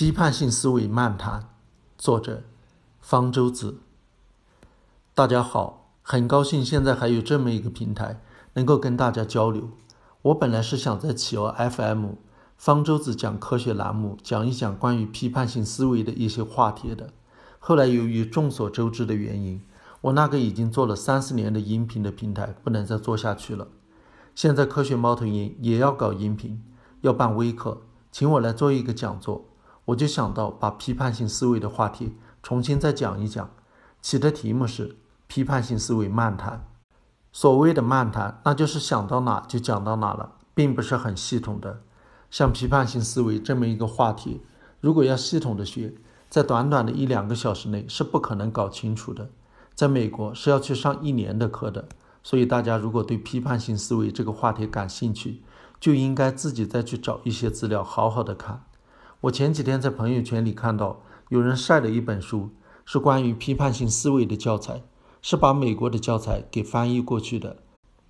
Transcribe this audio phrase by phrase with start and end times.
[0.00, 1.48] 批判性思维漫谈，
[1.96, 2.44] 作者
[3.00, 3.80] 方舟子。
[5.12, 8.20] 大家好，很高兴现在还有这么一个平台
[8.52, 9.70] 能够跟大家交流。
[10.22, 12.10] 我本来是想在企鹅 FM
[12.56, 17.10] 方舟子讲科学栏目讲一讲关于批判性思维的一些话题的，
[17.58, 19.60] 后来由于众所周知的原因，
[20.02, 23.66] 我那个已经做了三四年的音频的平台不能再做下去了。
[24.36, 26.62] 现在科学猫头鹰也要搞音频，
[27.00, 29.47] 要办微课，请我来做一个讲座。
[29.88, 33.50] 我就想到把批判性思维的话题重新再讲一讲，
[34.02, 34.96] 起的题目是
[35.26, 36.66] “批判性思维漫谈”。
[37.32, 41.80] 所谓的漫谈，那就是想到哪就讲到哪了，并不是很系统的。
[42.30, 44.42] 像批判性思维这么一个话题，
[44.80, 45.94] 如果要系统的学，
[46.28, 49.30] 在短短的一两个小时内是不可能搞清楚的。
[49.74, 51.88] 在美国是要去上一年的课的，
[52.22, 55.42] 所以大家如果对批判性思维这个话题感兴趣，
[55.80, 58.64] 就应该自己再去找一些资料，好好的看。
[59.22, 62.50] 我前几天在朋友圈里看到有人晒了一本书，
[62.84, 64.82] 是关于批判性思维的教材，
[65.20, 67.56] 是把美国的教材给翻译过去的。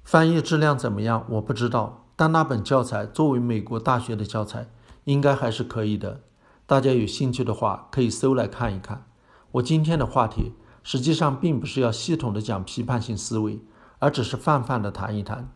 [0.05, 1.25] 翻译质量怎么样？
[1.31, 4.69] 我不知道，但那本教材作为美国大学的教材，
[5.05, 6.21] 应该还是可以的。
[6.67, 9.07] 大家有兴趣的话，可以搜来看一看。
[9.53, 10.53] 我今天的话题
[10.83, 13.61] 实际上并不是要系统的讲批判性思维，
[13.99, 15.51] 而只是泛泛的谈一谈。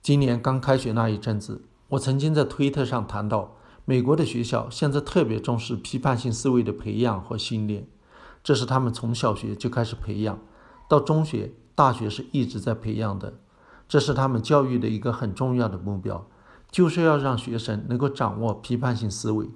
[0.00, 3.56] 今年刚开学那一阵子，我曾经在推特上谈到。
[3.86, 7.86] 美国的学校现在特别重视批判性思维的培养和训练，
[8.42, 10.38] 这是他们从小学就开始培养，
[10.88, 13.34] 到中学、大学是一直在培养的。
[13.86, 16.26] 这是他们教育的一个很重要的目标，
[16.70, 19.50] 就是要让学生能够掌握批判性思维。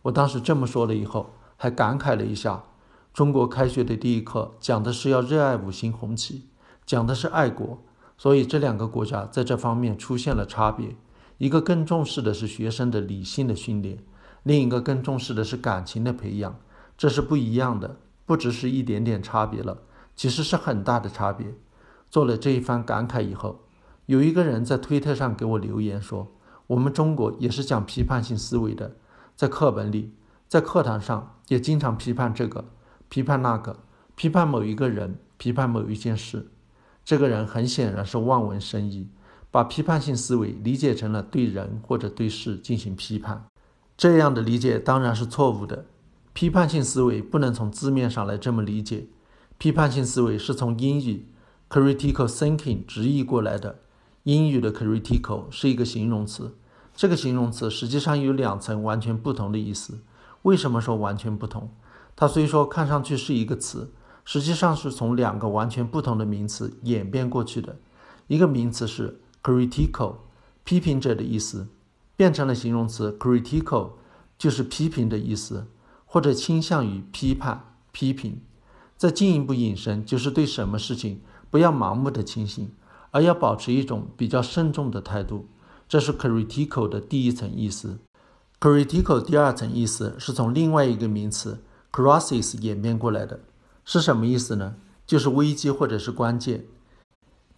[0.00, 2.64] 我当时这么说了以后，还感慨了一下：
[3.12, 6.46] 中国开学的第一课讲的是要热爱五星红旗，
[6.86, 7.84] 讲的是爱国，
[8.16, 10.96] 所以这两个国家在这方面出现了差别。
[11.38, 13.98] 一个更重视的是学生的理性的训练，
[14.42, 16.58] 另一个更重视的是感情的培养，
[16.96, 19.78] 这是不一样的，不只是一点点差别了，
[20.16, 21.54] 其实是很大的差别。
[22.10, 23.60] 做了这一番感慨以后，
[24.06, 26.26] 有一个人在推特上给我留言说
[26.68, 28.96] ：“我们中国也是讲批判性思维的，
[29.36, 30.12] 在课本里，
[30.48, 32.64] 在课堂上也经常批判这个，
[33.08, 33.78] 批判那个，
[34.16, 36.48] 批判某一个人，批判某一件事。”
[37.04, 39.08] 这个人很显然是望文生义。
[39.50, 43.46] 把批判性思维理解成了对人或者对事进行批判，
[43.96, 45.86] 这样的理解当然是错误的。
[46.34, 49.06] 批判性思维不能从字面上来这么理解。
[49.56, 51.26] 批判性思维是从英语
[51.68, 53.80] critical thinking 直译过来的。
[54.24, 56.54] 英语的 critical 是一个形容词，
[56.94, 60.00] 这个形容词实际上有两层完全不同的意思。
[60.42, 61.70] 为什么说完全不同？
[62.14, 63.90] 它虽说看上去是一个词，
[64.26, 67.76] 实际上是从两个完全不同的名词演变过去的。
[68.26, 69.18] 一个名词是。
[69.42, 70.16] critical，
[70.64, 71.68] 批评者的意思，
[72.16, 73.90] 变成了形容词 critical，
[74.38, 75.66] 就是批评的意思，
[76.04, 78.40] 或者倾向于批判、批评。
[78.96, 82.72] 再进一步引申，就是对什么事情不要盲目的轻信，
[83.12, 85.46] 而要保持一种比较慎重的态度。
[85.88, 87.98] 这是 critical 的第一层意思。
[88.60, 91.62] critical 第二层意思是从另外一个名词
[91.92, 93.40] crisis 演变过来的，
[93.84, 94.74] 是什么意思呢？
[95.06, 96.64] 就是危机或者是关键。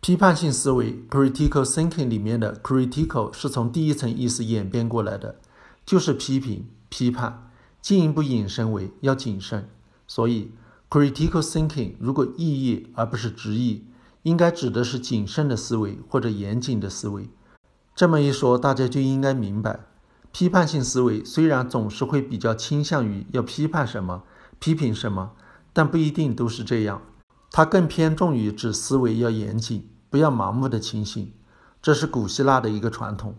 [0.00, 5.36] 批判性思维 （critical thinking） 里面的 “critical” 是从第一层意思演变过来的，
[5.84, 7.50] 就是批评、批判，
[7.82, 9.68] 进一步引申为要谨慎。
[10.06, 10.52] 所以
[10.88, 13.84] ，critical thinking 如果意译而不是直译，
[14.22, 17.28] 应该指的是谨慎的思维或者严谨的思维。
[17.94, 19.80] 这么一说，大家就应该明白，
[20.32, 24.22] 批判性思维虽然总是会比较倾向于要批判什么、
[24.58, 25.32] 批评什么，
[25.74, 27.02] 但不一定都是这样。
[27.50, 31.32] 它更偏重于指思维要严谨，不要盲目的轻信，
[31.82, 33.34] 这是古希腊的一个传统。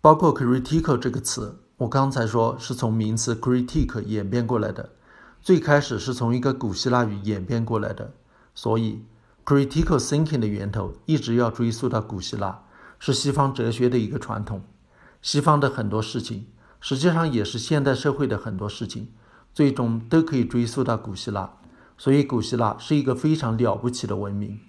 [0.00, 4.90] 包括 critical 这个词，我刚才说是从名词 critique 演变过来的，
[5.40, 8.12] 最开始是从一个古希腊语演变过来的，
[8.54, 9.04] 所以
[9.44, 12.64] critical thinking 的源头一直要追溯到古希腊，
[12.98, 14.62] 是西方哲学的一个传统。
[15.22, 16.46] 西方的很多事情，
[16.80, 19.08] 实际上也是现代社会的很多事情，
[19.54, 21.50] 最终都可以追溯到古希腊。
[21.96, 24.60] 所以，古希腊是一个非常了不起的文明，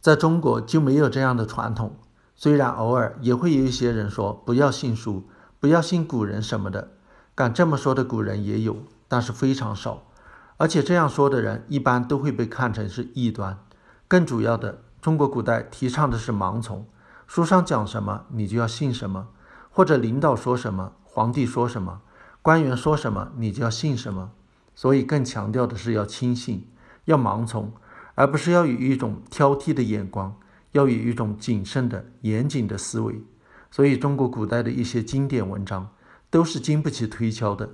[0.00, 1.96] 在中国就没有这样的传统。
[2.34, 5.24] 虽然偶尔也会有一些人说不要信书，
[5.58, 6.90] 不要信古人什么的，
[7.34, 8.76] 敢这么说的古人也有，
[9.08, 10.04] 但是非常少。
[10.56, 13.58] 而且这样说的人一般都会被看成是异端。
[14.06, 16.86] 更主要的，中国古代提倡的是盲从，
[17.26, 19.28] 书上讲什么你就要信什么，
[19.70, 22.00] 或者领导说什么，皇帝说什么，
[22.40, 24.30] 官员说什么你就要信什么。
[24.78, 26.64] 所以，更强调的是要轻信，
[27.06, 27.72] 要盲从，
[28.14, 30.38] 而不是要以一种挑剔的眼光，
[30.70, 33.20] 要以一种谨慎的、严谨的思维。
[33.72, 35.88] 所以，中国古代的一些经典文章
[36.30, 37.68] 都是经不起推敲的。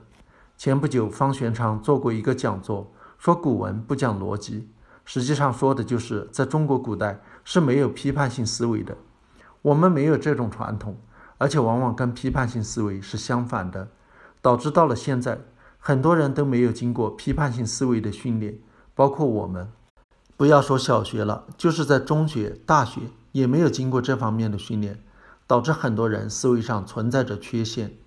[0.57, 4.71] 前不久方玄昌做过一个讲座，说古文不讲逻辑，
[5.05, 8.97] 实际上说的就是在中国古代是没有批判性思维的。
[9.61, 10.97] 我们没有这种传统，
[11.37, 13.91] 而且往往跟批判性思维是相反的，
[14.41, 15.39] 导致到了现在，
[15.87, 18.59] 很多人都没有经过批判性思维的训练，
[18.95, 19.71] 包括我们。
[20.35, 23.03] 不要说小学了，就是在中学、大学
[23.33, 25.05] 也没有经过这方面的训练，
[25.47, 27.99] 导致很多人思维上存在着缺陷。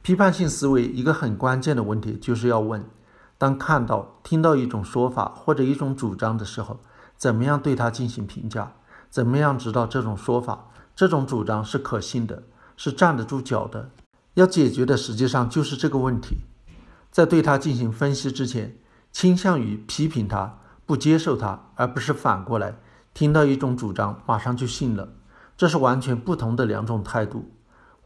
[0.00, 2.82] 批判性思维一个很关键的问题就是要问：
[3.36, 6.80] 当看到、听到一种说法或者一种主张的时候，
[7.18, 8.72] 怎么样对它进行评价？
[9.10, 12.44] 怎么样知道这种说法、这种主张是可信的、
[12.78, 13.90] 是站得住脚的？
[14.32, 16.38] 要解决的实际上就是这个问题。
[17.14, 18.76] 在对他进行分析之前，
[19.12, 22.74] 倾向于批评他、不接受他，而不是反过来
[23.14, 25.10] 听到一种主张马上就信了，
[25.56, 27.52] 这是完全不同的两种态度。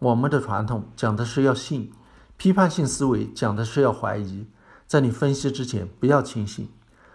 [0.01, 1.91] 我们的传统讲的是要信，
[2.37, 4.47] 批判性思维讲的是要怀疑。
[4.87, 6.69] 在你分析之前，不要轻信。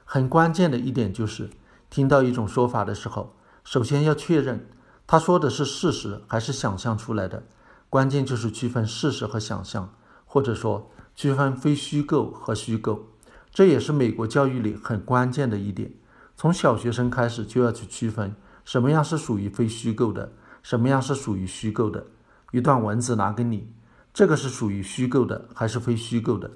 [0.03, 1.51] 很关键的一点就是，
[1.91, 4.67] 听到一种说法的时候，首先要确认
[5.05, 7.43] 他说的是事实还是想象出来的。
[7.91, 9.93] 关键就是区分事实和想象，
[10.25, 13.07] 或者说区分非虚构和虚构。
[13.51, 15.91] 这也是美国教育里很关键的一点。
[16.35, 20.31] 从小学生开始就要去区分什么样是属于非虚构的，
[20.63, 22.07] 什么样是属于虚构的。
[22.51, 23.71] 一段文字拿给你，
[24.13, 26.51] 这个是属于虚构的还是非虚构的？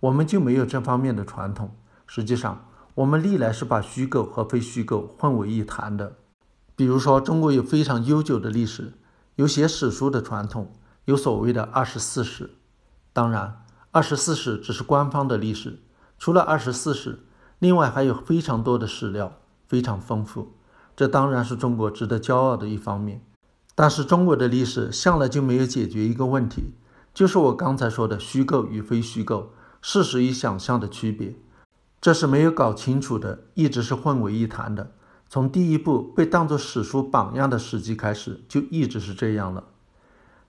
[0.00, 1.76] 我们就没有这方面的传统。
[2.06, 6.16] 实际上，我们历来是把虚构和非虚构混为一谈的。
[6.74, 8.94] 比如说，中国有非常悠久的历史，
[9.36, 10.72] 有写史书的传统，
[11.04, 12.50] 有所谓的二十四史。
[13.12, 13.59] 当然，
[13.92, 15.80] 二十四史只是官方的历史，
[16.16, 17.18] 除了二十四史，
[17.58, 19.32] 另外还有非常多的史料，
[19.66, 20.52] 非常丰富。
[20.94, 23.20] 这当然是中国值得骄傲的一方面。
[23.74, 26.74] 但是中国的历史向来就没有解决一个问题，
[27.12, 29.52] 就是我刚才说的虚构与非虚构、
[29.82, 31.34] 事实与想象的区别，
[32.00, 34.92] 这是没有搞清楚的，一直是混为一谈的。
[35.28, 39.64] 从第一部被当作史书榜样的《史记》开始，就一直是这样了。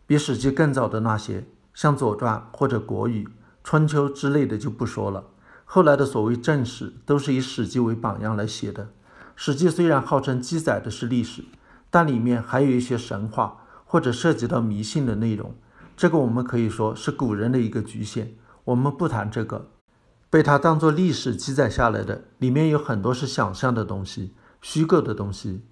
[0.05, 3.25] 比《史记》更早的那些，像《左传》或者《国语》
[3.63, 5.25] 《春秋》之类的就不说了。
[5.65, 8.83] 后来的所谓正史，都是以《史记》为榜样来写的。
[9.35, 11.45] 《史记》虽然号称记载的是历史。
[11.93, 15.53] 但里面还有一些神话或者涉及到迷信的内容，
[15.97, 18.37] 这个我们可以说是古人的一个局限。
[18.63, 19.67] 我们不谈这个，
[20.29, 25.65] 被他当做历史记载下来的，里面有很多是想象的东西、虚构的东西。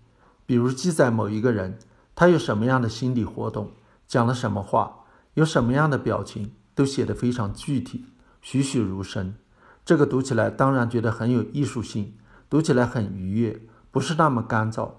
[0.46, 1.80] 比如记载某一个人，
[2.14, 3.72] 他有什么样的心理活动，
[4.06, 5.06] 讲了什么话，
[5.36, 8.06] 有什么样的表情，都写得非常具体，
[8.42, 9.36] 栩栩如生。
[9.86, 12.14] 这个读起来当然觉得很有艺术性，
[12.50, 13.62] 读起来很愉悦，
[13.92, 14.92] 不是那么干燥。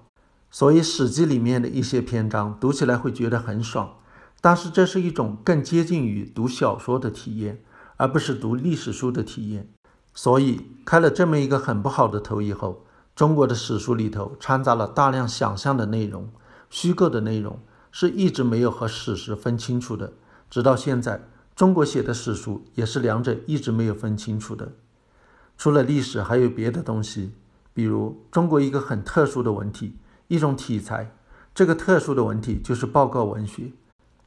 [0.51, 3.99] 所以，《史记》里面的一些篇章读起来会觉得很爽，
[4.41, 7.63] 但是这是一种更接近于读小说的体验，
[7.97, 9.69] 而不是读历史书的体验。
[10.13, 12.85] 所以，开了这么一个很不好的头以后，
[13.15, 16.29] 中国的史书里头掺杂了大量想象的内容、
[16.69, 17.61] 虚构的内容，
[17.93, 20.15] 是一直没有和史实分清楚的。
[20.51, 21.23] 直到现在，
[21.57, 24.73] 中国写的史书也是两者一直没有分清楚的。
[25.57, 27.33] 除了历史，还有别的东西，
[27.73, 29.97] 比如中国一个很特殊的文体。
[30.29, 31.13] 一种题材，
[31.53, 33.73] 这个特殊的文体就是报告文学。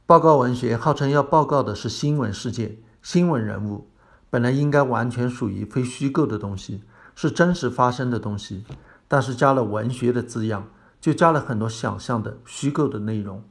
[0.04, 3.88] 报告文学号称要报告的是新闻事件、新闻人物，
[4.28, 6.82] 本来应该完全属于非虚构的东西，
[7.14, 8.64] 是真实发生的东西。
[9.08, 10.68] 但是加了文学的字样，
[11.00, 13.42] 就加了很多想象的、虚构的内容，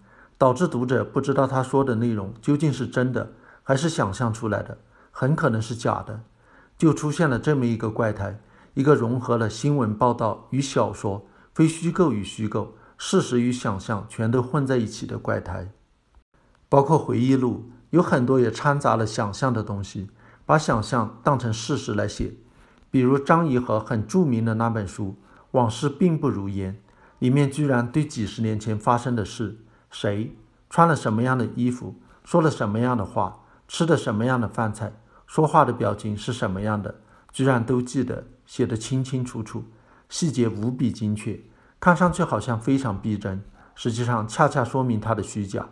[0.43, 3.31] 导致读者不知道他说的内容究竟是真的
[3.63, 4.77] 还是想象出来的，
[5.09, 6.19] 很可能是假的。
[6.77, 8.37] 就出现了这么一个怪胎，
[8.73, 11.25] 一个融合了新闻报道与小说。
[11.53, 15.71] 非虚构与虚构、事实与想象全都混在一起的怪胎，
[16.67, 20.09] 包括回忆录，有很多也掺杂了想象的东西，
[20.45, 22.33] 把想象当成事实来写。
[22.91, 25.05] 比如张颐和很著名的那本书
[25.51, 26.73] 《往事并不如烟》，
[27.19, 29.59] 里面居然对几十年前发生的事、
[29.93, 30.35] 谁
[30.71, 34.91] 穿了什么样的衣服、说了什么样的话、吃的什么样的饭菜、
[35.27, 36.95] 说话的表情是什么样的，
[37.31, 39.65] 居然都记得，写得清清楚楚。
[40.09, 41.39] 细节无比精确，
[41.79, 43.43] 看上去好像非常逼真，
[43.75, 45.69] 实际上恰恰说明他的虚假。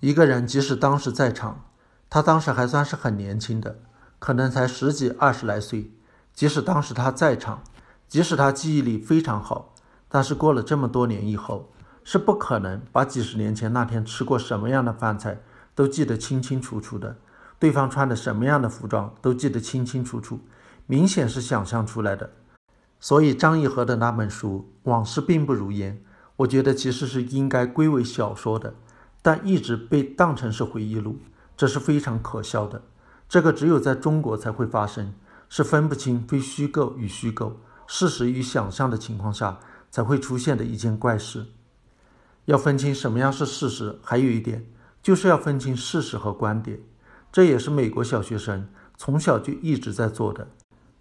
[0.00, 1.64] 一个人即使当时在场，
[2.10, 3.78] 他当时还算是很年轻的，
[4.18, 5.92] 可能才十几二十来岁。
[6.34, 7.62] 即使当时他在场，
[8.08, 9.74] 即使他记忆力非常好，
[10.08, 11.70] 但是过了这么多年以后，
[12.10, 15.42] 是不可能把几十年前那天吃过什么样的饭菜
[15.74, 17.18] 都记得清清楚楚的，
[17.58, 20.40] 对方穿的什么样的服装都记得清清楚楚，
[20.86, 22.30] 明显是想象出来的。
[22.98, 25.96] 所以张颐和的那本书《往事并不如烟》，
[26.36, 28.72] 我觉得其实是应该归为小说的，
[29.20, 31.18] 但一直被当成是回忆录，
[31.58, 32.80] 这是非常可笑的。
[33.28, 35.12] 这个只有在中国才会发生，
[35.50, 39.58] 是分不清非虚构与虚构、事实与想象的情况下
[39.90, 41.44] 才会出现的一件怪事。
[42.48, 44.64] 要分清什么样是事实，还有一点
[45.02, 46.80] 就是要分清事实和观点。
[47.30, 50.48] 这也是美国小学生从小就一直在做的。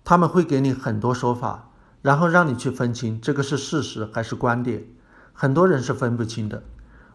[0.03, 4.87] 他们会给你很多说法，然后让你去分清这个是事实还是观点。
[5.31, 6.63] 很多人是分不清的。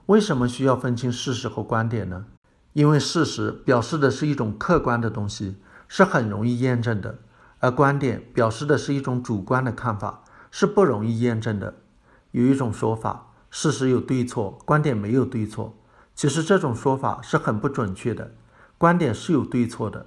[0.07, 2.25] 为什么需要分清事实和观点呢？
[2.73, 7.17] 因为事实表示的是一种客观的东西，是很容易验证的；
[7.59, 11.75] 而观点表示的是一种主观的看法，是不容易验证的。
[12.31, 15.75] 有一种说法，事实有对错，观点没有对错。
[16.15, 18.33] 其实这种说法是很不准确的。
[18.79, 20.07] 观点是有对错的。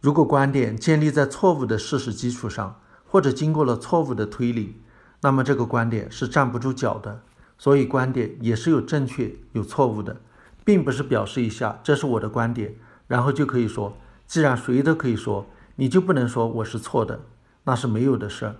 [0.00, 4.80] 如果观点建立在错误的事实基础上，或者经过了错误的推理，
[5.20, 7.20] 那么这个观点是站不住脚的。
[7.58, 10.16] 所以，观点也是有正确有错误的，
[10.64, 12.74] 并不是表示一下这是我的观点，
[13.06, 13.94] 然后就可以说，
[14.26, 15.44] 既然谁都可以说，
[15.76, 17.20] 你就不能说我是错的，
[17.64, 18.56] 那是没有的事儿。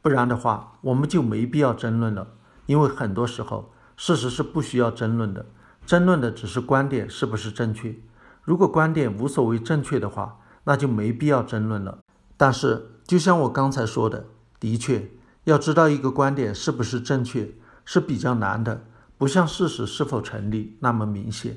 [0.00, 2.28] 不然的话，我们就没必要争论了，
[2.68, 5.44] 因为很多时候事实是不需要争论的，
[5.84, 7.96] 争论的只是观点是不是正确。
[8.42, 11.98] 如果观点无所谓正确的话，那就没必要争论了。
[12.36, 14.26] 但是，就像我刚才说的，
[14.60, 15.10] 的确
[15.44, 17.54] 要知道一个观点是不是正确。
[17.90, 18.84] 是比较难的，
[19.16, 21.56] 不像事实是否成立那么明显。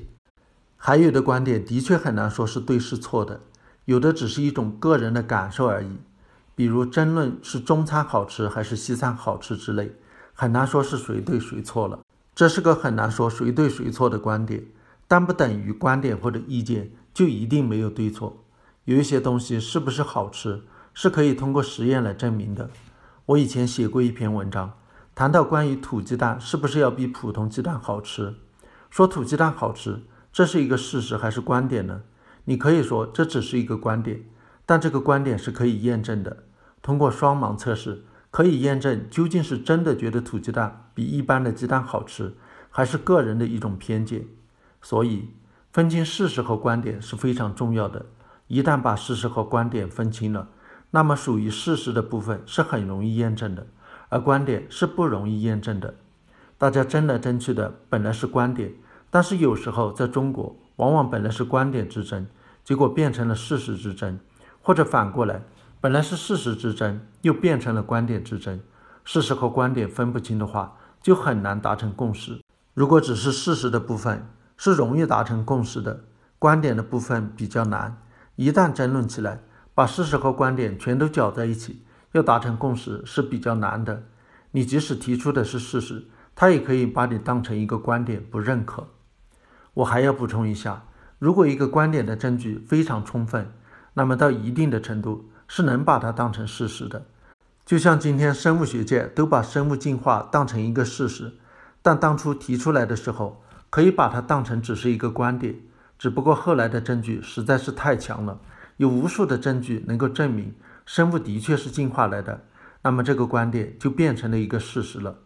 [0.78, 3.42] 还有的观点的确很难说是对是错的，
[3.84, 5.98] 有的只是一种个人的感受而已。
[6.54, 9.94] 比如争论是中餐好吃还是西餐好吃之类，
[10.42, 12.00] 很难说是谁对谁错了。
[12.34, 14.64] 这是个很难说谁对谁错的观点，
[15.06, 18.42] 但不等于观点或者意见就一定没有对错。
[18.86, 22.70] 有一些东西是不是好吃，是可以通过实验来证明的。
[23.26, 24.72] 我以前写过一篇文章。
[25.14, 28.34] 谈到关于土鸡蛋是不是要比普通鸡蛋好吃，
[28.90, 30.00] 说土鸡蛋好吃，
[30.32, 32.00] 这是一个事实还是观点呢？
[32.46, 34.24] 你可以说这只是一个观点，
[34.66, 36.38] 但这个观点是可以验证的。
[36.82, 42.34] 通过双盲测试可以验证究竟是真的觉得土鸡蛋比一般的鸡蛋好吃，
[42.70, 44.26] 还是个人的一种偏见。
[44.80, 45.28] 所以
[45.70, 48.06] 分清事实和观点是非常重要的。
[48.48, 50.48] 一旦把事实和观点分清了，
[50.90, 53.66] 那么属于事实的部分是很容易验证的。
[54.08, 55.94] 而观点是不容易验证的，
[56.58, 58.72] 大家争来争去的本来是观点，
[59.10, 62.26] 但是有时候在中国，往往本来是观点之争，
[62.64, 64.18] 结果变成了事实之争，
[64.60, 65.42] 或者反过来，
[65.82, 68.60] 本来是事实之争，又变成了观点之争。
[69.02, 72.40] 事实和观点分不清的话，就很难达成共识。
[72.72, 74.24] 如果只是事实的部分
[74.56, 76.04] 是容易达成共识的，
[76.38, 78.00] 观点的部分比较难。
[78.36, 79.40] 一旦争论起来，
[79.74, 81.82] 把事实和观点全都搅在一起。
[82.12, 84.04] 要达成共识是比较难的。
[84.52, 88.86] 你即使提出的是事实，他也可以把你当成一个观点不认可。
[89.74, 90.84] 我还要补充一下，
[91.18, 93.52] 如果一个观点的证据非常充分，
[93.94, 97.04] 那么到一定的程度是能把它当成事实的。
[97.64, 101.32] 就像今天生物学界都把生物进化当成一个事实，
[101.80, 105.56] 但当初提出来的时候，可以把它当成只是一个观点。
[105.98, 108.40] 只不过后来的证据实在是太强了，
[108.76, 110.52] 有无数的证据能够证明。
[110.84, 112.42] 生物的确是进化来的，
[112.82, 115.18] 那么这个观点就变成了一个事实了。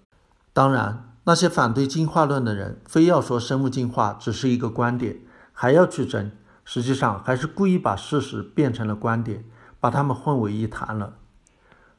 [0.52, 5.16] 当然，那些反对进化论的人非要说生物进化只是一个观点，
[5.52, 6.30] 还要去争，
[6.66, 9.44] 实际上还是故意把事实变成了观点，
[9.80, 11.18] 把它们混为一谈了。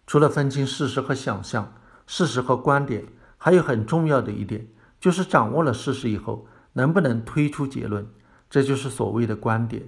[0.06, 1.74] 除了分清事实和想象，
[2.06, 3.06] 事实和观点，
[3.38, 4.68] 还有很重要的一点，
[5.00, 8.08] 就是掌握了事实以后，能不能推出结论，
[8.50, 9.84] 这就是所谓的观点。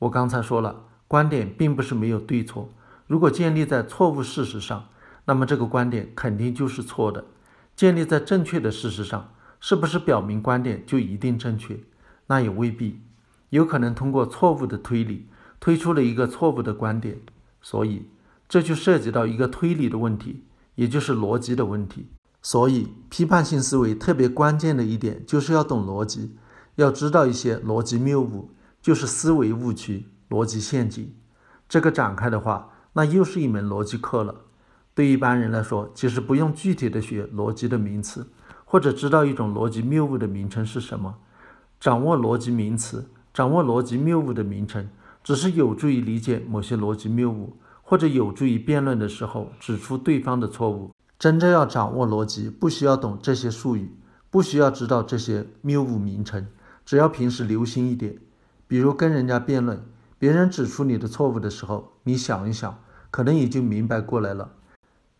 [0.00, 2.70] 我刚才说了，观点并不是没有对错。
[3.06, 4.88] 如果建立在错误事实上，
[5.24, 7.24] 那么这个观点肯定就是错的；
[7.74, 11.80] 建立在正确的事实上，是不是表明观点就一定正确？
[12.26, 13.00] 那也未必，
[13.48, 15.28] 有可能通过错误的推理
[15.60, 17.18] 推出了一个错误的观点。
[17.60, 18.06] 所以
[18.48, 20.44] 这就涉及到一个推理的问题，
[20.74, 22.06] 也就是逻辑的问题。
[22.42, 26.36] 所以批判性思维特别关键的一点就是要懂逻辑，
[26.76, 31.14] 要知道一些逻辑谬误，就是思维误区、逻辑陷阱。
[31.68, 32.70] 这个展开的话。
[32.98, 34.34] 那又是一门逻辑课了。
[34.94, 38.26] 对一般人来说，其实不用具体的学逻辑的名词，
[38.64, 41.16] 或者知道一种逻辑谬误的名称是什么。
[41.78, 44.88] 掌握逻辑名词，掌握逻辑谬误的名称，
[45.26, 50.92] 只是有助于理解某些逻辑谬误，或者有助于辩论的时候指出对方的错误。
[51.18, 53.90] 真正要掌握逻辑，不需要懂这些术语，
[54.30, 56.46] 不需要知道这些谬误名称，
[56.84, 58.16] 只要平时留心一点，
[58.68, 59.84] 比如跟人家辩论，
[60.16, 62.78] 别人指出你的错误的时候，你想一想。
[63.10, 64.52] 可能也就明白过来了，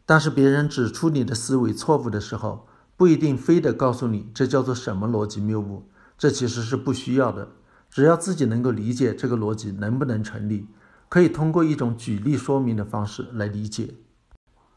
[0.04, 5.82] 但是别人指出你的思维错误的时候，不一定非得告诉你这叫做什么逻辑谬误，
[6.16, 7.48] 这其实是不需要的。
[7.96, 10.68] 只要自己能够理解这个逻辑能不能成立，
[11.08, 13.94] 可以通过一种举例说明的方式来理解。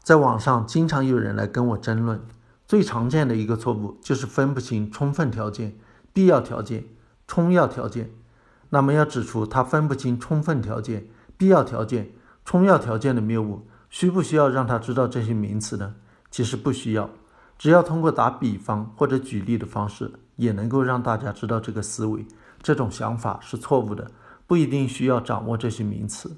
[0.02, 2.18] 在网上经常有人来跟我争论，
[2.66, 5.76] 最常见的一个错误就是分不清充分条件、
[6.14, 6.86] 必要条件、
[7.26, 8.10] 充要条件。
[8.70, 12.12] 那么要指出他分不清充分条件、必要条件、
[12.46, 15.96] 充要条件的谬误，需不需要让他知道这些名词呢？
[16.30, 17.10] 其实不需要，
[17.58, 22.24] 只要通过打比方或者举例的方式，也能够让大家知道这个思维。
[22.62, 24.10] 这种想法是错误的，
[24.46, 26.36] 不一定需要掌握这些名词。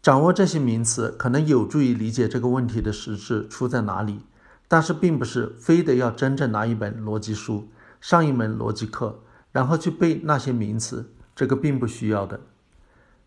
[0.00, 4.20] 掌握这些名词可能有助于理解这个问题的实质出在哪里，
[4.66, 7.68] 但是并不是非得要真正拿一本逻辑书
[8.00, 9.20] 上一门逻辑课，
[9.50, 12.40] 然后去背那些名词，这个并不需要的。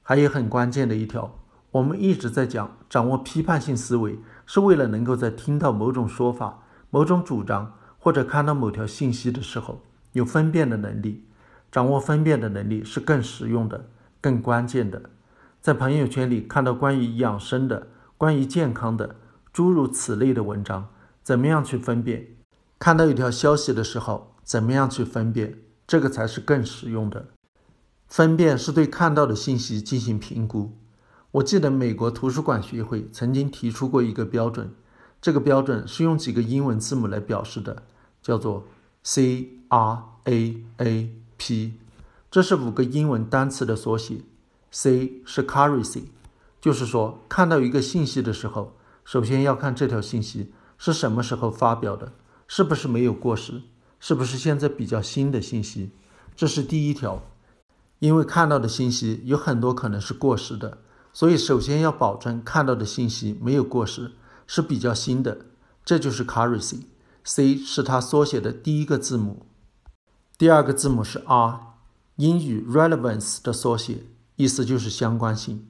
[0.01, 1.39] 还有很关键的一条，
[1.71, 9.83] 我们一直在讲，掌握批判性思维是为了能够在听到某种说法、某种主张或者看到某条信息的时候
[10.13, 11.25] 有分辨的能力。
[11.71, 13.85] 掌握分辨的能力是更实用的、
[14.19, 15.01] 更关键的。
[15.61, 17.87] 在朋友圈里看到关于养生的、
[18.17, 19.15] 关于健康的
[19.53, 20.89] 诸如此类的文章，
[21.23, 22.27] 怎么样去分辨？
[22.77, 25.59] 看到一条消息的时候，怎么样去分辨？
[25.87, 27.27] 这个才是更实用的。
[28.07, 30.77] 分辨是对看到的信息进行评估。
[31.31, 34.73] 我记得美国图书馆学会曾经提出过一个标准，
[35.21, 37.83] 这个标准是用几个英文字母来表示的，
[38.21, 38.67] 叫做
[39.03, 41.20] C R A A。
[41.41, 41.73] P，
[42.29, 44.21] 这是五个英文单词的缩写。
[44.69, 46.03] C 是 currency，
[46.61, 52.13] 就是说看到一个信息的时候，首先要看这条信息是什么时候发表的，
[52.47, 53.63] 是不是没有过时，
[53.99, 55.89] 是不是现在比较新的信息。
[56.35, 57.23] 这是第一条，
[57.97, 60.77] 因为看到的信息有很多可能是过时的，
[61.11, 64.11] 所以首先要保证看到的信息没有过时，
[64.45, 65.39] 是比较新的。
[65.83, 69.47] 这就是 currency，C 是它缩写的第一个字母。
[70.41, 71.59] 第二个字母是 R，
[72.15, 74.05] 英语 relevance 的缩写，
[74.37, 75.67] 意思就是相关性。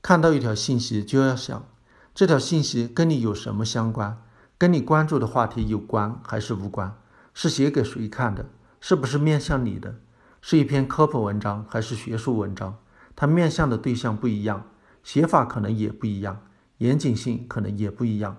[0.00, 1.66] 看到一条信息，就要想
[2.14, 4.22] 这条信息跟你有什么相关，
[4.56, 6.96] 跟你关注的话题有关还是无关？
[7.34, 8.46] 是写给谁看的？
[8.80, 9.96] 是不是面向你的？
[10.40, 12.78] 是一篇科普文章还是学术文章？
[13.16, 14.70] 它面向的对象不一样，
[15.02, 16.42] 写法可能也不一样，
[16.78, 18.36] 严谨性可能也不一样。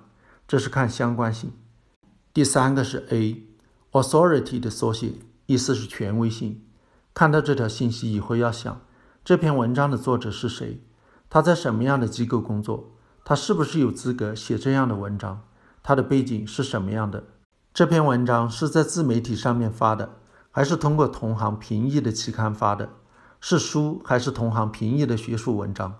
[0.47, 1.51] 这是看相关性。
[2.33, 5.15] 第三个是 A，authority 的缩写。
[5.45, 6.61] 意思是权威性。
[7.13, 8.81] 看到这条信息以后，要想
[9.23, 10.81] 这篇文章的作者是谁，
[11.29, 12.91] 他在什么样的机构工作，
[13.23, 15.41] 他是不是有资格写这样的文章，
[15.81, 17.23] 他的背景是什么样的？
[17.73, 20.17] 这篇文章是在自媒体上面发的，
[20.51, 22.89] 还是通过同行评议的期刊发的？
[23.39, 25.95] 是书还是同行评议的学术文章？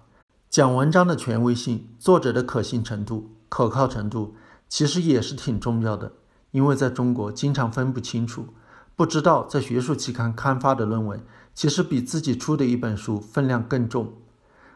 [0.50, 4.36] 讲文章的权威性、作者的可信程度、可靠程度，
[4.70, 6.14] 其实也是挺重要的，
[6.52, 8.48] 因为在中国经常分不清楚。
[8.96, 11.20] 不知道在学术期刊刊发的论文，
[11.56, 14.14] 其实比自己出的一本书分量更重。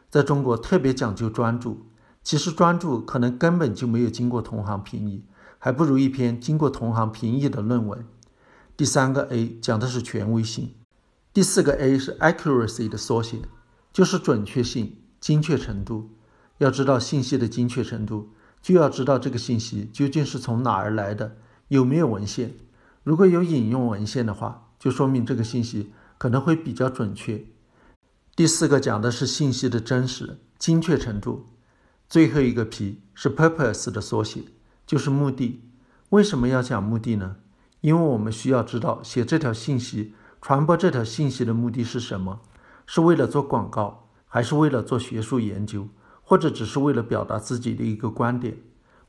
[0.09, 1.85] 在中国特别讲究专注，
[2.23, 5.23] 其实专注可能根本就没有经过同行评议，
[5.59, 8.03] 还不如一篇经过同行评议的论文。
[8.75, 10.73] 第三个 A 讲的是权威性，
[11.33, 13.37] 第四个 A 是 accuracy 的缩写，
[13.93, 16.09] 就是准确性、精确程度。
[16.57, 18.29] 要知道信息的精确程度，
[18.63, 22.55] 就要知道这个信息究竟是从哪儿来的，有没有文献。
[23.07, 27.41] 如果有引用文献的话，就说明这个信息可能会比较准确。
[28.35, 31.45] 第四个讲的是信息的真实、精确程度。
[32.09, 34.41] 最后一个 P 是 purpose 的缩写，
[34.85, 35.61] 就是目的。
[36.09, 37.37] 为什么要讲目的呢？
[37.79, 42.41] 因为我们需要知道写这条信息、传播这条信息的目的是什么？
[42.85, 45.87] 是为了做广告，还是为了做学术研究，
[46.21, 48.57] 或者只是为了表达自己的一个观点？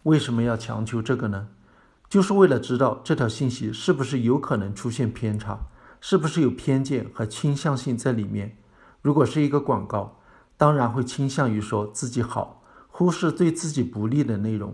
[0.05, 1.49] 为什么要强求这个呢？
[2.09, 5.67] 就是为了知道这条信息是不是有可能出现偏差，
[6.01, 8.57] 是不是有偏见和倾向性在里面。
[9.03, 10.19] 如果是一个广告，
[10.57, 14.71] 当然会倾向于说自己好，忽视对自己不利的内容；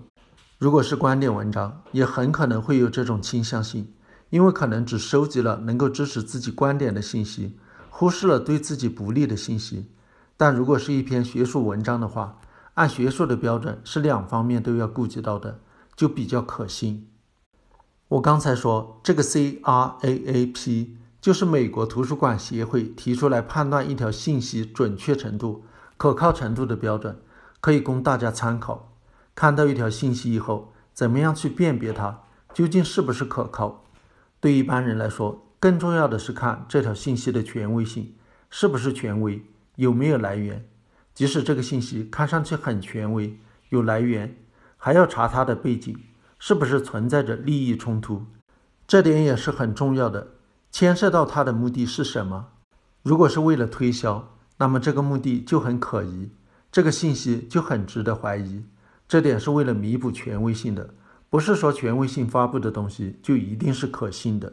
[0.58, 3.92] 如果是观点文章，也很可能会有这种倾向性，
[4.30, 7.58] 因为可能只收集了能够支持自己观点的信息，
[7.90, 9.90] 忽视了对自己不利的信息。
[10.36, 12.38] 但如果是一篇学术文章的话，
[12.74, 15.60] 按学术的标准是两方面都要顾及到的，
[15.94, 17.08] 就比较可信。
[18.14, 25.64] 我刚才说这个 C R A A P 就是美国图书馆协会提出来判断一条信息准确程度、
[25.96, 27.18] 可靠程度的标准，
[27.60, 28.92] 可以供大家参考。
[29.34, 32.20] 看到一条信息以后，怎么样去辨别它
[32.52, 33.84] 究竟是不是可靠？
[34.38, 38.14] 对一般人来说，更重要的是看这条信息的权威性，
[38.48, 39.42] 是不是权威，
[39.74, 40.64] 有没有来源。
[41.12, 43.36] 即使这个信息看上去很权威、
[43.70, 44.36] 有来源，
[44.76, 45.98] 还要查它的背景。
[46.38, 48.24] 是不是存在着利益冲突？
[48.86, 50.28] 这点也是很重要的，
[50.70, 52.48] 牵涉到他的目的是什么？
[53.02, 56.30] 如果是为了推销，那么这个目的就很可疑，
[56.70, 58.64] 这个信息就很值得怀疑。
[59.06, 60.94] 这点是为了弥补权威性的，
[61.28, 64.52] 不是说权威性发布的东西就一定是可信的。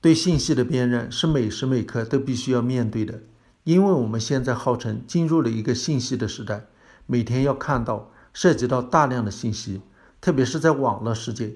[0.00, 3.22] 对信息的辨认是每时每刻都必须要面对的，
[3.62, 6.66] 因为我们现在号称进入了一个信息的时代，
[7.06, 9.80] 每天要看到涉及到大量的信息，
[10.24, 11.54] 特别是在网络世界。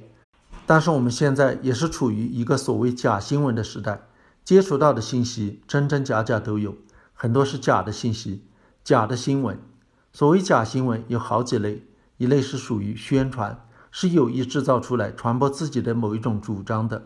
[0.67, 4.03] 但是我们现在也是处于一个所谓假新闻的时代，
[4.45, 6.77] 接触到的信息真真假假都有，
[7.15, 8.45] 很多是假的信息、
[8.85, 9.59] 假的新闻。
[10.13, 11.83] 所谓假新闻有好几类，
[12.19, 17.05] 一类是属于宣传，是有意制造出来传播自己的某一种主张的。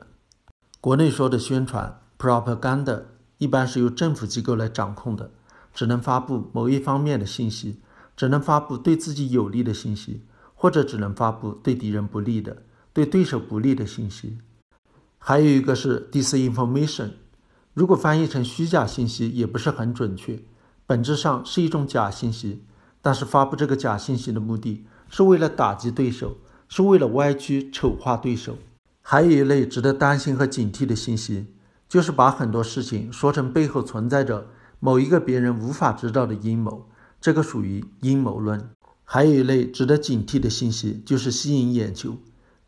[0.80, 3.02] 国内说的宣传 （propaganda）
[3.38, 5.30] 一般是由政府机构来掌控的，
[5.72, 7.80] 只能发布某一方面的信息，
[8.16, 10.24] 只能发布对自己有利的信息，
[10.62, 14.38] 或者只能发布对敌人不利的、对对手不利的信息。
[15.18, 17.14] 还有一个是 disinformation，
[17.74, 20.38] 如果翻译成虚假信息也不是很准确，
[20.86, 22.62] 本质上是一种假信息，
[23.00, 26.36] 但是发布这个假信息的目的是为了打击对手，
[26.68, 28.56] 是为了歪曲、丑化对手。
[29.00, 31.48] 还有一类值得担心和警惕的信息，
[31.88, 34.46] 就是把很多事情说成背后存在着
[34.78, 36.88] 某一个别人无法知道的阴谋，
[37.20, 38.70] 这个属于阴谋论。
[39.14, 42.16] 还有一类值得警惕的信息，就是吸引眼球，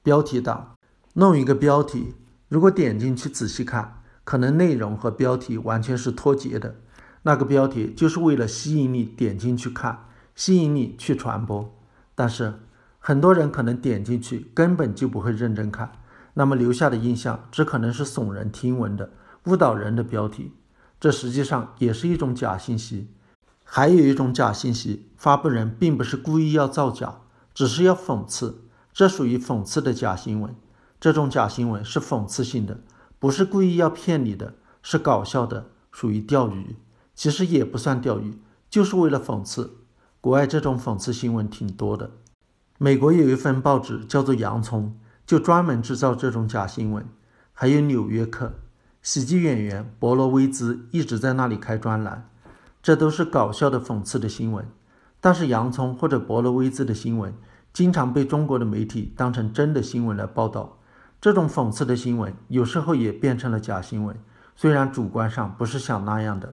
[0.03, 0.75] 标题党。
[1.15, 2.17] 弄一个标题，
[2.51, 6.83] 如果点进去仔细看，可能内容和标题完全是脱节的，
[7.23, 10.05] 那个标题就是为了吸引你点进去看，
[10.35, 11.75] 吸引你去传播，
[12.15, 12.53] 但是
[12.99, 15.93] 很多人可能点进去根本就不会认真看。
[16.35, 19.15] 那么留下的印象只可能是耸人听闻的、
[19.47, 20.53] 误导人的标题，
[21.01, 23.09] 这实际上也是一种假信息。
[23.77, 30.55] 还有一种假信息，发布人并不是故意要造假，只是要讽刺，这属于讽刺的假新闻。
[31.01, 32.79] 这种假新闻是讽刺性的，
[33.19, 36.77] 不是故意要骗你的，是搞笑的，属于钓鱼。
[37.17, 38.39] 其实也不算钓鱼，
[38.71, 39.79] 就是为了讽刺。
[40.21, 42.13] 国外这种讽刺新闻挺多的。
[42.79, 44.95] 美国有一份报纸叫做《洋葱》。
[45.27, 47.05] 就专门制造这种假新闻，
[47.53, 48.47] 还有《纽约客》，
[49.03, 52.29] 喜剧演员博罗威兹一直在那里开专栏，
[52.85, 54.69] 这都是搞笑的、讽刺的新闻。
[55.19, 57.33] 但是洋葱或者博罗威兹的新闻，
[57.73, 60.77] 经常被中国的媒体当成真的新闻来报道。
[61.19, 64.15] 这种讽刺的新闻，有时候也变成了假新闻。
[64.55, 66.53] 虽然主观上不是想那样的，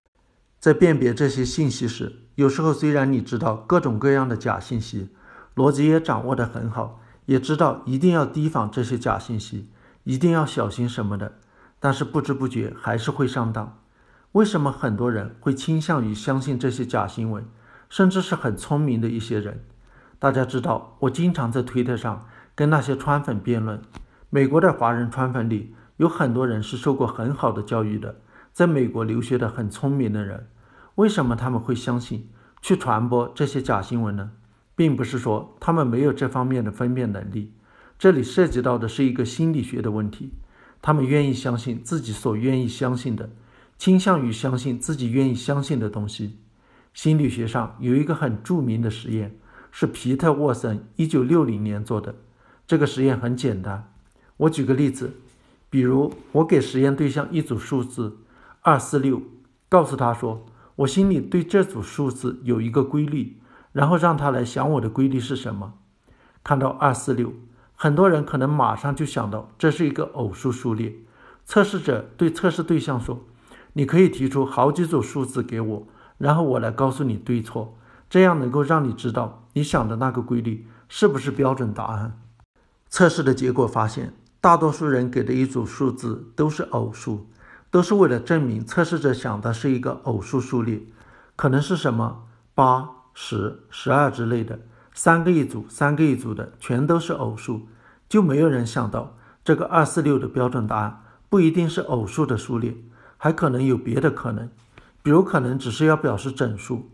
[0.58, 5.10] 在辨别这些信息时，有时候虽然你知道各种各样的假信息，
[5.54, 7.02] 逻辑也掌握得很好。
[7.26, 9.70] 也知道一定要提防这些假信息，
[10.06, 11.34] 一定要小心什么的，
[11.82, 13.81] 但是不知不觉还是会上当。
[14.34, 17.46] 为什么很多人会倾向于相信这些假新闻，
[17.90, 19.62] 甚至是很聪明的一些人？
[20.20, 23.82] 大家知道，我经常在推特上跟那些川粉辩论。
[24.30, 28.22] 美国的华人川粉里有很多人是受过很好的教育的，
[28.54, 30.48] 在美国留学的很聪明的人，
[30.96, 32.30] 为什么他们会相信
[32.62, 34.32] 去传播这些假新闻呢？
[34.74, 37.54] 并不是说他们没有这方面的分辨能力，
[38.00, 40.32] 这里涉及到的是一个心理学的问题。
[40.82, 43.30] 他们愿意相信自己所愿意相信的，
[43.82, 46.38] 倾向于相信自己愿意相信的东西。
[46.94, 49.36] 心理学上有一个很著名的实验，
[49.72, 52.14] 是皮特沃森一九六零年做的。
[52.68, 53.92] 这个实验很简单，
[54.38, 55.16] 我举个例子，
[55.72, 58.20] 比如我给实验对象一组数字
[58.62, 59.20] 二四六，
[59.68, 63.38] 告诉他说，我心里对这组数字有一个规律。
[63.72, 65.74] 然后让他来想我的规律是什么。
[66.44, 67.34] 看到二四六，
[67.74, 70.94] 很多人可能马上就想到这是一个偶数数列。
[71.46, 73.26] 测试者对测试对象说
[73.74, 77.78] ：“你可以提出好几组数字给我，然后我来告诉你对错，
[78.10, 82.20] 这样能够让你知道你想的那个规律是不是标准答案。”
[82.90, 87.28] 测试的结果发现，大多数人给的一组数字都是偶数，
[87.70, 90.82] 都是为了证明测试者想的是一个偶数数列，
[91.36, 92.24] 可能是什么
[92.56, 92.90] 八。
[93.14, 94.58] 十、十二之类的，
[94.94, 97.68] 三个一组，三个一组的，全都是偶数，
[98.08, 102.74] 就没有人想到这个二四六的标准答案不一定是偶数的数列，
[103.24, 104.50] 还可能有别的可能，
[105.04, 106.90] 比如可能只是要表示整数。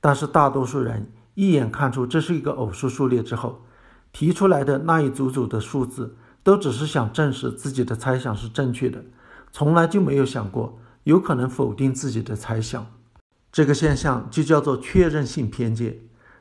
[0.00, 3.64] 但是大多数人一眼看出这是一个偶数数列之后，
[4.12, 6.14] 提出来的那一组组的数字，
[6.44, 9.04] 都只是想证实自己的猜想是正确的，
[9.50, 12.86] 从来就没有想过有可能否定自己的猜想。
[13.50, 15.98] 这个现象就叫做确认性偏见。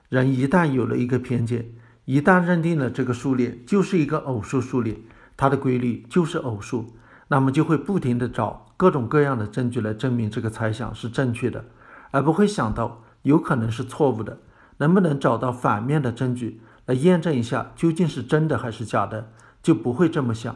[0.08, 1.71] 人一旦有了一个偏见，
[2.06, 4.95] 一旦认定了这个数列就是一个偶数数列，
[5.36, 6.93] 它的规律就是偶数，
[7.30, 11.65] 那么就会不停地找各种各样的证据来证明这个猜想是正确的，
[12.09, 14.39] 而不会想到有可能是错误的。
[14.77, 19.29] 能不能找到反面的证据来验证一下究竟是真的还是假的，
[19.61, 20.55] 就不会这么想。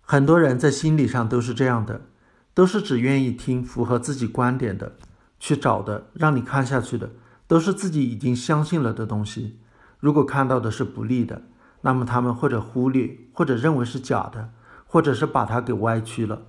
[0.00, 2.00] 很多人在心理上都是这样的。
[2.54, 4.92] 都是只愿意听符合自己观点的，
[5.38, 7.10] 去找的让你看下去的，
[7.46, 9.58] 都是自己已经相信了的东西。
[10.00, 11.42] 如果看到的是不利的，
[11.82, 14.48] 那么他们或者忽略，或者认为是假的，
[14.86, 16.40] 或者是把它给歪曲了。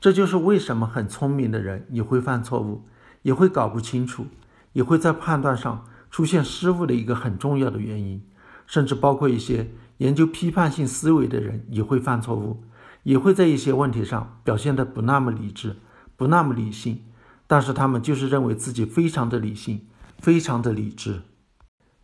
[0.00, 2.84] 这就是为什么很聪明的人也会犯错误，
[3.22, 4.26] 也会搞不清楚，
[4.72, 8.22] 也会在判断上出现失误的一个很重要的原因。
[8.66, 12.62] 甚至包括一些研究批判性思维的人也会犯错误，
[13.02, 15.76] 也会在一些问题上表现得不那么理智，
[16.16, 17.02] 不那么理性。
[17.46, 19.86] 但是他们就是认为自己非常的理性，
[20.18, 21.22] 非常的理智。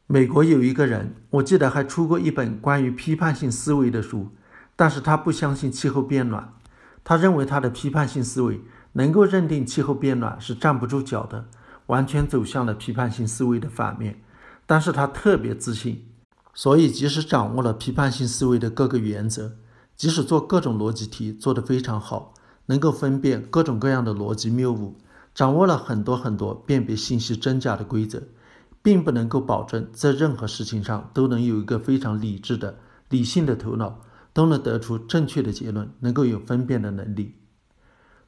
[0.06, 4.30] 美国有一个人，我记得还出过一本关于批判性思维的书，
[4.74, 6.54] 但是他不相信气候变暖。
[7.04, 8.62] 他认为他的批判性思维
[8.92, 11.44] 能够认定气候变暖是站不住脚的，
[11.86, 14.22] 完全走向了批判性思维的反面。
[14.66, 16.06] 但是他特别自信，
[16.54, 19.52] 所以即使掌握了批判性思维的各个原则，
[19.94, 22.32] 即使做各种逻辑题做得非常好，
[22.66, 24.96] 能够分辨各种各样的逻辑谬误，
[25.34, 28.22] 掌握了很多很多辨别信息真假的规则，
[28.82, 32.78] 并不能够保证在任何事情上都能有一个非常理智的、
[33.10, 34.00] 理性的头脑。
[34.34, 37.36] 都能得出正确的结论，能够有分辨的能力。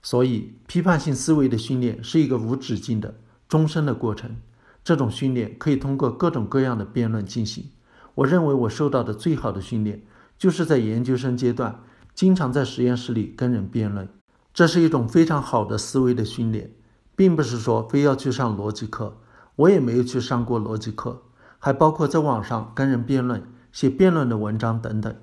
[0.01, 3.17] 所以，批判性思维的训练是一个无止境的、
[3.49, 4.37] 终身的过程。
[4.85, 7.71] 这种训练可以通过各种各样的辩论进行。
[8.15, 10.03] 我认为我受到的最好的训练，
[10.39, 11.81] 就是在研究生阶段，
[12.15, 14.09] 经常在实验室里跟人辩论。
[14.55, 16.71] 这是一种非常好的思维的训练，
[17.17, 19.19] 并不是说非要去上逻辑课。
[19.57, 21.23] 我也没有去上过逻辑课，
[21.59, 23.43] 还包括在网上跟人辩论、
[23.73, 25.15] 写辩论的文章等等。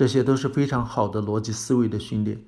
[0.00, 2.40] 这些都是非常好的逻辑思维的训练，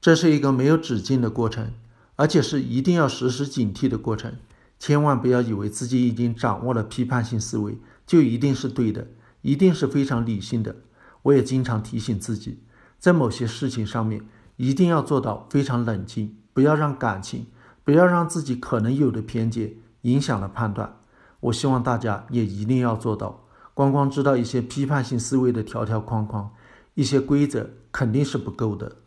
[0.00, 1.70] 这是一个没有止境的过程，
[2.16, 4.32] 而且是一定要时时警惕的过程。
[4.78, 9.08] 千万不要以为自己已经掌握了批判性思维就一定是对的，
[9.42, 10.76] 一定是非常理性的。
[11.24, 12.60] 我也经常提醒自己，
[12.98, 17.44] 在某些事情上面一定要做到非常冷静，不要让感情，
[17.84, 20.96] 不要让自己可能有的偏见影响了判断。
[21.40, 26.50] 我希望大家也一定要做到，光光知道一些批判性思维的条条框框。
[26.94, 29.03] 一些规则肯定是不够的。